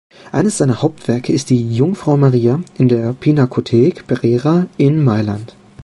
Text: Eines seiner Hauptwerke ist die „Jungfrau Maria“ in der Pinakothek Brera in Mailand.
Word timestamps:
Eines 0.31 0.57
seiner 0.57 0.81
Hauptwerke 0.81 1.31
ist 1.31 1.51
die 1.51 1.75
„Jungfrau 1.75 2.17
Maria“ 2.17 2.59
in 2.79 2.87
der 2.89 3.13
Pinakothek 3.13 4.07
Brera 4.07 4.65
in 4.79 5.03
Mailand. 5.03 5.55